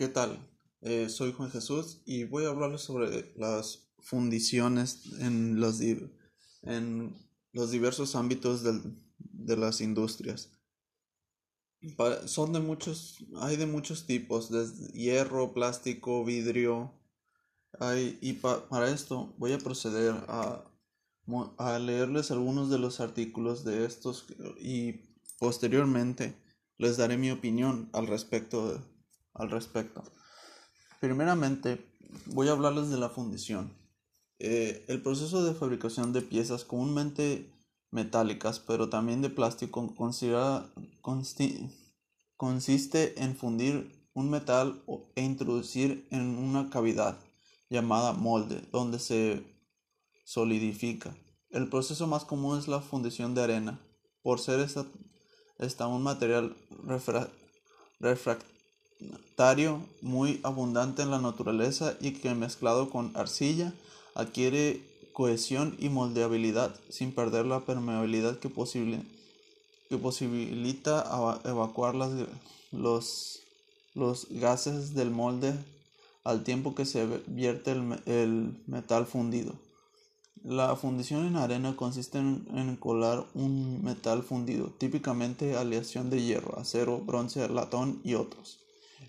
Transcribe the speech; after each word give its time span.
¿Qué 0.00 0.08
tal? 0.08 0.38
Eh, 0.80 1.10
soy 1.10 1.34
Juan 1.34 1.50
Jesús 1.50 2.00
y 2.06 2.24
voy 2.24 2.46
a 2.46 2.48
hablarles 2.48 2.80
sobre 2.80 3.34
las 3.36 3.90
fundiciones 3.98 5.02
en 5.18 5.60
los, 5.60 5.78
en 6.62 7.14
los 7.52 7.70
diversos 7.70 8.16
ámbitos 8.16 8.62
de 8.64 9.56
las 9.58 9.82
industrias. 9.82 10.54
son 12.24 12.54
de 12.54 12.60
muchos, 12.60 13.18
hay 13.42 13.58
de 13.58 13.66
muchos 13.66 14.06
tipos, 14.06 14.50
desde 14.50 14.90
hierro, 14.98 15.52
plástico, 15.52 16.24
vidrio. 16.24 16.94
Hay, 17.78 18.18
y 18.22 18.32
para 18.32 18.90
esto 18.90 19.34
voy 19.36 19.52
a 19.52 19.58
proceder 19.58 20.14
a, 20.28 20.64
a 21.58 21.78
leerles 21.78 22.30
algunos 22.30 22.70
de 22.70 22.78
los 22.78 23.00
artículos 23.00 23.66
de 23.66 23.84
estos 23.84 24.24
y 24.62 24.92
posteriormente 25.38 26.42
les 26.78 26.96
daré 26.96 27.18
mi 27.18 27.30
opinión 27.30 27.90
al 27.92 28.06
respecto. 28.06 28.82
Al 29.34 29.50
respecto. 29.50 30.02
Primeramente, 31.00 31.86
voy 32.26 32.48
a 32.48 32.52
hablarles 32.52 32.90
de 32.90 32.98
la 32.98 33.08
fundición. 33.08 33.72
Eh, 34.38 34.84
el 34.88 35.02
proceso 35.02 35.44
de 35.44 35.54
fabricación 35.54 36.12
de 36.12 36.22
piezas 36.22 36.64
comúnmente 36.64 37.50
metálicas, 37.90 38.60
pero 38.60 38.88
también 38.88 39.22
de 39.22 39.30
plástico, 39.30 39.94
consiste 42.36 43.22
en 43.22 43.36
fundir 43.36 44.08
un 44.14 44.30
metal 44.30 44.82
e 45.14 45.22
introducir 45.22 46.06
en 46.10 46.38
una 46.38 46.70
cavidad 46.70 47.18
llamada 47.68 48.12
molde, 48.12 48.62
donde 48.72 48.98
se 48.98 49.44
solidifica. 50.24 51.14
El 51.50 51.68
proceso 51.68 52.06
más 52.06 52.24
común 52.24 52.58
es 52.58 52.68
la 52.68 52.80
fundición 52.80 53.34
de 53.34 53.42
arena, 53.42 53.80
por 54.22 54.40
ser 54.40 54.60
esta 55.58 55.86
un 55.86 56.02
material 56.02 56.56
refractario 58.00 58.59
muy 60.02 60.40
abundante 60.42 61.02
en 61.02 61.10
la 61.10 61.20
naturaleza 61.20 61.96
y 62.00 62.12
que 62.12 62.34
mezclado 62.34 62.90
con 62.90 63.16
arcilla 63.16 63.72
adquiere 64.14 64.82
cohesión 65.12 65.76
y 65.78 65.88
moldeabilidad 65.88 66.74
sin 66.88 67.12
perder 67.12 67.46
la 67.46 67.60
permeabilidad 67.60 68.38
que, 68.38 68.50
que 69.88 69.98
posibilita 69.98 71.40
evacuar 71.44 71.94
los, 72.72 73.40
los 73.94 74.26
gases 74.30 74.94
del 74.94 75.10
molde 75.10 75.54
al 76.24 76.44
tiempo 76.44 76.74
que 76.74 76.84
se 76.84 77.06
vierte 77.26 77.72
el 77.72 78.62
metal 78.66 79.06
fundido. 79.06 79.54
La 80.44 80.74
fundición 80.74 81.26
en 81.26 81.36
arena 81.36 81.76
consiste 81.76 82.16
en, 82.16 82.76
colar 82.76 83.26
un 83.34 83.84
metal 83.84 84.22
fundido, 84.22 84.68
típicamente 84.68 85.56
aleación 85.56 86.08
de 86.08 86.22
hierro, 86.22 86.58
acero, 86.58 86.98
bronce, 86.98 87.46
latón 87.50 88.00
y 88.04 88.14
otros, 88.14 88.58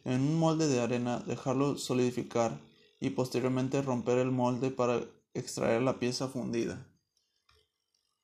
en 0.06 0.22
un 0.22 0.40
molde 0.40 0.68
de 0.68 0.82
arena, 0.82 1.20
dejarlo 1.20 1.78
solidificar 1.78 2.60
y 3.00 3.12
posteriormente 3.12 3.82
romper 3.82 4.18
el 4.20 4.32
molde 4.32 4.72
para 4.72 5.02
extraer 5.34 5.82
la 5.82 6.00
pieza 6.00 6.28
fundida. 6.28 6.86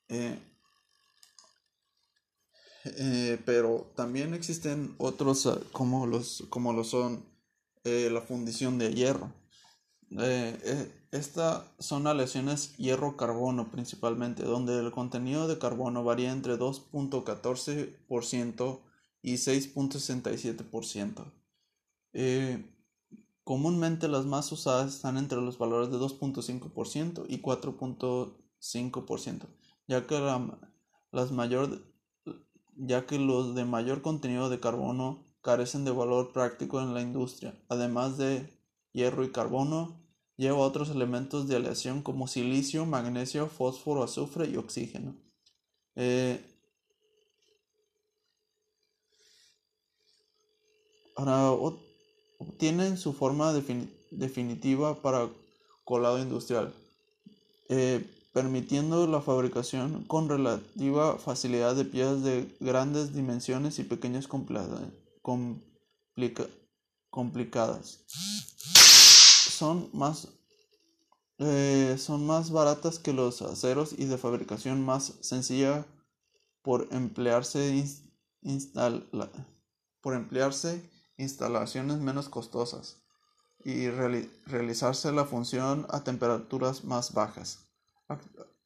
Eh, 0.09 0.37
eh, 2.85 3.41
pero 3.45 3.91
también 3.95 4.33
existen 4.33 4.95
otros 4.97 5.45
ah, 5.47 5.59
como 5.73 6.07
los 6.07 6.45
como 6.49 6.71
lo 6.71 6.85
son 6.85 7.25
eh, 7.83 8.09
la 8.11 8.21
fundición 8.21 8.77
de 8.77 8.93
hierro. 8.93 9.33
Estas 11.11 11.63
son 11.79 12.07
aleaciones 12.07 12.77
hierro-carbono 12.77 13.71
principalmente, 13.71 14.43
donde 14.43 14.79
el 14.79 14.91
contenido 14.91 15.47
de 15.47 15.57
carbono 15.57 16.03
varía 16.03 16.31
entre 16.31 16.57
2.14% 16.57 18.79
y 19.21 19.33
6.67%. 19.33 21.25
Eh, 22.13 22.63
comúnmente 23.43 24.07
las 24.07 24.25
más 24.25 24.51
usadas 24.51 24.95
están 24.95 25.17
entre 25.17 25.41
los 25.41 25.57
valores 25.57 25.91
de 25.91 25.97
2.5% 25.97 27.25
y 27.27 27.41
4.5%, 27.41 29.47
ya 29.87 30.07
que 30.07 30.19
las 31.11 31.31
mayor, 31.31 31.81
ya 32.75 33.05
que 33.05 33.19
los 33.19 33.55
de 33.55 33.65
mayor 33.65 34.01
contenido 34.01 34.49
de 34.49 34.59
carbono 34.59 35.23
carecen 35.41 35.85
de 35.85 35.91
valor 35.91 36.33
práctico 36.33 36.81
en 36.81 36.93
la 36.93 37.01
industria, 37.01 37.57
además 37.69 38.17
de 38.17 38.49
hierro 38.93 39.23
y 39.23 39.31
carbono 39.31 40.07
Lleva 40.37 40.59
otros 40.59 40.91
elementos 40.91 41.47
de 41.47 41.55
aleación 41.55 42.03
como 42.03 42.27
silicio, 42.27 42.85
magnesio, 42.85 43.47
fósforo, 43.47 44.03
azufre 44.03 44.47
y 44.47 44.57
oxígeno. 44.57 45.15
Eh, 45.95 46.39
ahora 51.15 51.77
obtienen 52.37 52.97
su 52.97 53.13
forma 53.13 53.53
definitiva 54.11 55.01
para 55.01 55.29
colado 55.83 56.19
industrial, 56.19 56.73
eh, 57.69 58.05
permitiendo 58.33 59.07
la 59.07 59.21
fabricación 59.21 60.03
con 60.03 60.29
relativa 60.29 61.17
facilidad 61.17 61.75
de 61.75 61.85
piezas 61.85 62.23
de 62.23 62.55
grandes 62.59 63.13
dimensiones 63.13 63.79
y 63.79 63.83
pequeñas 63.83 64.27
complicadas. 67.09 67.99
Son 69.49 69.89
más, 69.93 70.27
eh, 71.39 71.95
son 71.97 72.27
más 72.27 72.51
baratas 72.51 72.99
que 72.99 73.13
los 73.13 73.41
aceros 73.41 73.95
y 73.97 74.05
de 74.05 74.17
fabricación 74.17 74.83
más 74.85 75.13
sencilla 75.21 75.85
por 76.61 76.87
emplearse, 76.91 77.85
por 80.01 80.13
emplearse 80.13 80.96
instalaciones 81.17 81.99
menos 81.99 82.29
costosas 82.29 83.03
y 83.63 83.89
realizarse 83.89 85.11
la 85.11 85.25
función 85.25 85.85
a 85.89 86.03
temperaturas 86.03 86.83
más 86.83 87.13
bajas. 87.13 87.67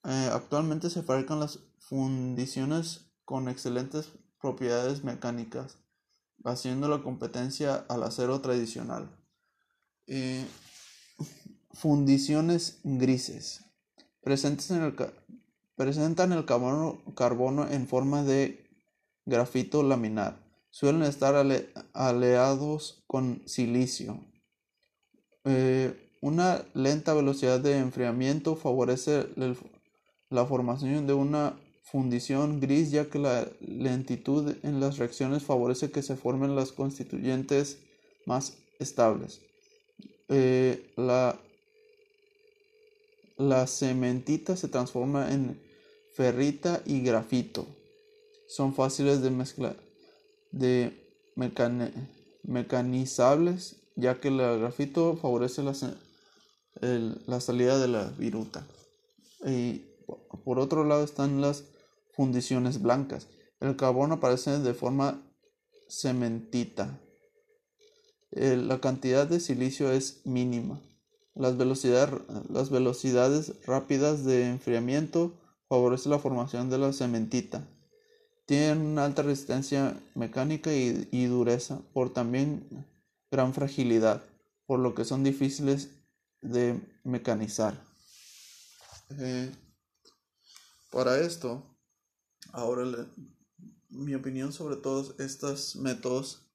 Eh, 0.03 0.29
actualmente 0.31 0.89
se 0.89 1.03
fabrican 1.03 1.39
las 1.39 1.59
fundiciones 1.79 3.11
con 3.25 3.49
excelentes 3.49 4.09
propiedades 4.39 5.03
mecánicas, 5.03 5.77
haciendo 6.43 6.87
la 6.87 7.01
competencia 7.03 7.85
al 7.87 8.03
acero 8.03 8.41
tradicional. 8.41 9.09
Eh, 10.07 10.45
Fundiciones 11.73 12.79
grises. 12.83 13.63
en 14.21 14.93
presentan 15.75 16.31
el 16.31 16.45
carbono, 16.45 17.67
en 17.67 17.87
forma 17.87 18.23
de 18.23 18.69
grafito 19.25 19.81
laminar. 19.81 20.40
Suelen 20.71 21.03
estar 21.03 21.35
aleados 21.93 23.03
con 23.07 23.43
silicio. 23.45 24.19
Eh, 25.45 25.93
una 26.21 26.65
lenta 26.73 27.13
velocidad 27.13 27.59
de 27.59 27.77
enfriamiento 27.77 28.55
favorece 28.55 29.27
la 30.29 30.45
formación 30.45 31.07
de 31.07 31.13
una 31.13 31.59
fundición 31.83 32.59
gris 32.59 32.91
ya 32.91 33.09
que 33.09 33.19
la 33.19 33.47
lentitud 33.59 34.55
en 34.63 34.79
las 34.79 34.97
reacciones 34.97 35.43
favorece 35.43 35.91
que 35.91 36.01
se 36.01 36.15
formen 36.15 36.55
las 36.55 36.71
constituyentes 36.71 37.79
más 38.25 38.57
estables. 38.79 39.41
Eh, 40.29 40.91
la 40.95 41.37
la 43.41 43.65
cementita 43.65 44.55
se 44.55 44.67
transforma 44.67 45.31
en 45.31 45.59
ferrita 46.13 46.81
y 46.85 47.01
grafito. 47.01 47.65
Son 48.47 48.75
fáciles 48.75 49.21
de 49.21 49.31
mezclar, 49.31 49.75
de 50.51 51.01
mecanizables, 52.43 53.77
ya 53.95 54.19
que 54.19 54.27
el 54.29 54.37
grafito 54.37 55.17
favorece 55.17 55.63
la, 55.63 55.73
la 57.27 57.39
salida 57.39 57.79
de 57.79 57.87
la 57.87 58.09
viruta. 58.17 58.65
Y 59.45 59.85
por 60.43 60.59
otro 60.59 60.83
lado 60.83 61.03
están 61.03 61.41
las 61.41 61.63
fundiciones 62.15 62.81
blancas. 62.81 63.27
El 63.59 63.75
carbono 63.75 64.15
aparece 64.15 64.59
de 64.59 64.73
forma 64.73 65.21
cementita. 65.89 66.99
la 68.31 68.79
cantidad 68.79 69.27
de 69.27 69.39
silicio 69.39 69.91
es 69.91 70.25
mínima. 70.25 70.81
Las, 71.35 71.55
las 71.55 72.69
velocidades 72.69 73.53
rápidas 73.65 74.25
de 74.25 74.49
enfriamiento 74.49 75.33
favorecen 75.69 76.11
la 76.11 76.19
formación 76.19 76.69
de 76.69 76.77
la 76.77 76.93
cementita. 76.93 77.67
Tienen 78.51 78.81
una 78.81 79.05
alta 79.05 79.21
resistencia 79.21 79.97
mecánica 80.13 80.73
y, 80.73 81.25
dureza, 81.27 81.79
por 81.93 82.11
también 82.11 82.85
gran 83.31 83.53
fragilidad, 83.53 84.25
por 84.65 84.79
lo 84.81 84.93
que 84.93 85.05
son 85.05 85.23
difíciles 85.23 85.87
de 86.41 86.77
mecanizar. 87.05 87.81
Eh, 89.17 89.49
para 90.91 91.19
esto, 91.19 91.63
ahora 92.51 93.07
mi 93.87 94.15
opinión 94.15 94.51
sobre 94.51 94.75
todos 94.75 95.17
estos 95.17 95.77
métodos 95.77 96.45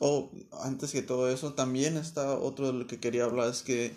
o 0.00 0.32
antes 0.64 0.90
que 0.90 1.02
todo 1.02 1.28
eso, 1.28 1.54
también 1.54 1.96
está 1.96 2.36
otro 2.36 2.66
de 2.66 2.72
lo 2.72 2.86
que 2.88 2.98
quería 2.98 3.22
hablar, 3.22 3.50
es 3.50 3.62
que 3.62 3.94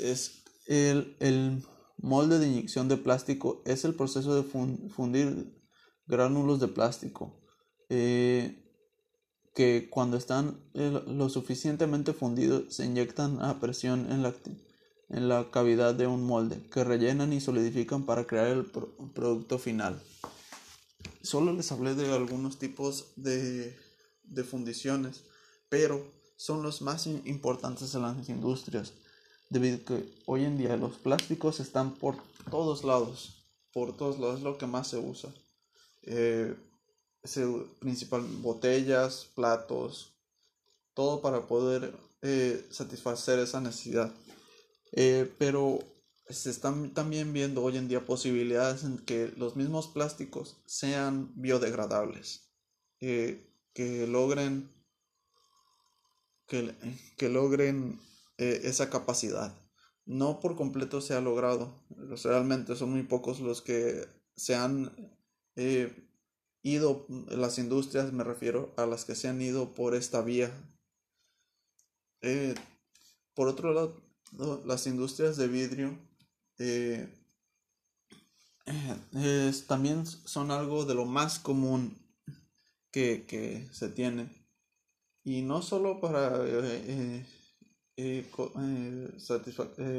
es 0.00 0.42
el, 0.66 1.64
molde 1.98 2.40
de 2.40 2.48
inyección 2.48 2.88
de 2.88 2.96
plástico, 2.96 3.62
es 3.64 3.84
el 3.84 3.94
proceso 3.94 4.34
de 4.34 4.42
fundir 4.42 5.56
gránulos 6.08 6.58
de 6.60 6.68
plástico. 6.68 7.32
Eh, 7.88 8.64
que 9.58 9.88
cuando 9.90 10.16
están 10.16 10.56
eh, 10.74 11.02
lo 11.08 11.28
suficientemente 11.28 12.12
fundidos 12.12 12.72
se 12.72 12.84
inyectan 12.84 13.42
a 13.42 13.58
presión 13.58 14.12
en 14.12 14.22
la, 14.22 14.32
en 15.08 15.28
la 15.28 15.50
cavidad 15.50 15.96
de 15.96 16.06
un 16.06 16.22
molde 16.24 16.62
que 16.70 16.84
rellenan 16.84 17.32
y 17.32 17.40
solidifican 17.40 18.04
para 18.04 18.24
crear 18.24 18.46
el 18.46 18.64
producto 18.66 19.58
final. 19.58 20.00
Solo 21.22 21.52
les 21.52 21.72
hablé 21.72 21.96
de 21.96 22.12
algunos 22.12 22.60
tipos 22.60 23.06
de, 23.16 23.76
de 24.22 24.44
fundiciones, 24.44 25.24
pero 25.68 26.06
son 26.36 26.62
los 26.62 26.80
más 26.80 27.08
importantes 27.08 27.92
en 27.96 28.02
las 28.02 28.28
industrias, 28.28 28.92
debido 29.50 29.78
a 29.78 29.80
que 29.80 30.14
hoy 30.26 30.44
en 30.44 30.56
día 30.56 30.76
los 30.76 30.92
plásticos 30.98 31.58
están 31.58 31.96
por 31.96 32.14
todos 32.48 32.84
lados, 32.84 33.44
por 33.72 33.96
todos 33.96 34.20
lados 34.20 34.36
es 34.36 34.44
lo 34.44 34.56
que 34.56 34.68
más 34.68 34.86
se 34.86 34.98
usa. 34.98 35.34
Eh, 36.10 36.54
principal 37.80 38.22
botellas, 38.40 39.26
platos, 39.34 40.14
todo 40.94 41.20
para 41.20 41.46
poder 41.46 41.94
eh, 42.22 42.66
satisfacer 42.70 43.38
esa 43.38 43.60
necesidad. 43.60 44.12
Eh, 44.92 45.30
pero 45.38 45.78
se 46.28 46.50
están 46.50 46.94
también 46.94 47.32
viendo 47.32 47.62
hoy 47.62 47.76
en 47.76 47.88
día 47.88 48.06
posibilidades 48.06 48.84
en 48.84 48.98
que 48.98 49.32
los 49.36 49.56
mismos 49.56 49.88
plásticos 49.88 50.56
sean 50.66 51.32
biodegradables, 51.36 52.50
que 52.98 54.06
logren 54.08 54.70
que, 56.48 57.28
logren 57.28 58.00
eh, 58.38 58.62
esa 58.64 58.90
capacidad. 58.90 59.54
No 60.06 60.40
por 60.40 60.56
completo 60.56 61.00
se 61.00 61.14
ha 61.14 61.20
logrado, 61.20 61.74
realmente 62.24 62.74
son 62.74 62.90
muy 62.90 63.02
pocos 63.02 63.40
los 63.40 63.60
que 63.60 64.06
se 64.34 64.54
han 64.54 64.90
eh, 65.58 65.92
ido, 66.62 67.06
las 67.28 67.58
industrias 67.58 68.10
me 68.12 68.24
refiero 68.24 68.72
a 68.78 68.86
las 68.86 69.04
que 69.04 69.14
se 69.14 69.28
han 69.28 69.42
ido 69.42 69.74
por 69.74 69.94
esta 69.94 70.22
vía. 70.22 70.50
Eh, 72.22 72.54
por 73.34 73.48
otro 73.48 73.74
lado, 73.74 74.00
las 74.64 74.86
industrias 74.86 75.36
de 75.36 75.48
vidrio 75.48 75.98
también 79.66 80.06
son 80.06 80.50
algo 80.50 80.86
de 80.86 80.94
lo 80.94 81.04
más 81.04 81.38
común 81.38 81.98
que, 82.90 83.26
que 83.26 83.68
se 83.72 83.90
tiene 83.90 84.38
y 85.28 85.42
no 85.42 85.60
solo 85.60 86.00
para 86.00 86.42
eh, 86.46 87.22
eh, 87.96 87.98
eh, 87.98 88.24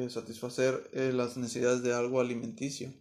satisfacer 0.09 0.89
las 1.13 1.37
necesidades 1.37 1.83
de 1.83 1.93
algo 1.93 2.19
alimenticio 2.19 2.91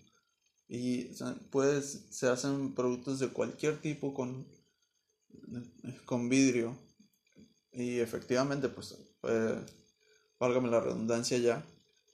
y 0.69 1.11
pues 1.51 2.07
se 2.11 2.29
hacen 2.29 2.75
productos 2.75 3.19
de 3.19 3.29
cualquier 3.29 3.81
tipo 3.81 4.13
con, 4.13 4.47
con 6.05 6.29
vidrio 6.29 6.77
y 7.73 8.01
efectivamente 8.01 8.69
pues 8.69 8.97
válgame 10.39 10.69
la 10.69 10.81
redundancia 10.81 11.39
ya 11.39 11.65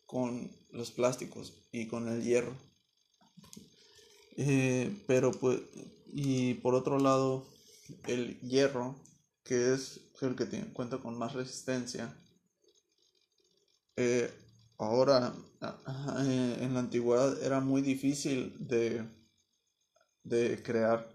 con 0.07 0.51
los 0.71 0.91
plásticos 0.91 1.53
y 1.73 1.89
con 1.89 2.09
el 2.09 2.23
hierro 2.23 2.55
pero 5.07 5.33
pues 5.33 5.61
y 6.13 6.55
por 6.55 6.75
otro 6.75 6.99
lado 6.99 7.47
el 8.07 8.39
hierro 8.41 8.97
que 9.45 9.75
es 9.75 10.01
el 10.23 10.37
que 10.37 10.47
tiene, 10.47 10.73
cuenta 10.73 10.99
con 10.99 11.19
más 11.19 11.35
resistencia. 11.35 12.15
Eh, 13.97 14.33
ahora, 14.79 15.35
eh, 15.63 16.59
en 16.61 16.75
la 16.75 16.81
antigüedad 16.81 17.43
era 17.43 17.61
muy 17.61 17.83
difícil 17.83 18.57
de, 18.59 19.05
de 20.25 20.63
crear 20.63 21.07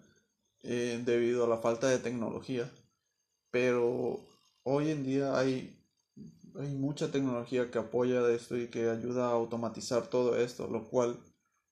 eh, 0.64 1.02
debido 1.06 1.46
a 1.46 1.50
la 1.50 1.58
falta 1.58 1.88
de 1.90 2.00
tecnología, 2.00 2.72
pero 3.52 4.22
hoy 4.64 4.92
en 4.92 5.04
día 5.04 5.38
hay, 5.38 5.78
hay 6.60 6.70
mucha 6.76 7.12
tecnología 7.12 7.72
que 7.72 7.80
apoya 7.80 8.30
esto 8.32 8.58
y 8.58 8.68
que 8.70 8.90
ayuda 8.90 9.28
a 9.28 9.34
automatizar 9.34 10.08
todo 10.08 10.38
esto, 10.38 10.68
lo 10.68 10.86
cual 10.90 11.20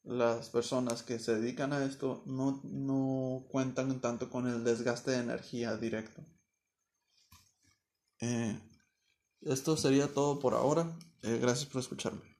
las 0.04 0.50
personas 0.50 1.04
que 1.04 1.19
se 1.19 1.36
dedican 1.36 1.74
a 1.74 1.86
esto 1.86 2.24
no, 2.25 2.62
no 2.63 3.45
cuentan 3.50 4.00
tanto 4.01 4.30
con 4.30 4.48
el 4.48 4.63
desgaste 4.63 5.12
de 5.12 5.19
energía 5.19 5.78
directo. 5.78 6.24
Eh, 8.22 8.57
esto 9.42 9.78
sería 9.78 10.07
todo 10.07 10.39
por 10.39 10.54
ahora. 10.54 10.98
Eh, 11.24 11.39
gracias 11.42 11.69
por 11.69 11.81
escucharme. 11.81 12.37